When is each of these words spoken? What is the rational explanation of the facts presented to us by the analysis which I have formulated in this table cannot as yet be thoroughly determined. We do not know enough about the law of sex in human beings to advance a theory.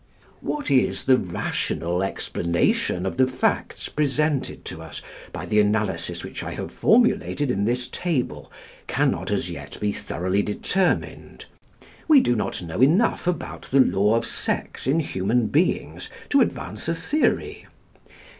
What 0.39 0.71
is 0.71 1.03
the 1.03 1.19
rational 1.19 2.01
explanation 2.01 3.05
of 3.05 3.17
the 3.17 3.27
facts 3.27 3.87
presented 3.87 4.65
to 4.65 4.81
us 4.81 5.03
by 5.31 5.45
the 5.45 5.59
analysis 5.59 6.23
which 6.23 6.41
I 6.41 6.53
have 6.53 6.71
formulated 6.73 7.51
in 7.51 7.65
this 7.65 7.87
table 7.87 8.51
cannot 8.87 9.29
as 9.29 9.51
yet 9.51 9.77
be 9.79 9.91
thoroughly 9.91 10.41
determined. 10.41 11.45
We 12.07 12.19
do 12.19 12.35
not 12.35 12.63
know 12.63 12.81
enough 12.81 13.27
about 13.27 13.67
the 13.69 13.79
law 13.79 14.15
of 14.15 14.25
sex 14.25 14.87
in 14.87 15.01
human 15.01 15.49
beings 15.49 16.09
to 16.29 16.41
advance 16.41 16.87
a 16.87 16.95
theory. 16.95 17.67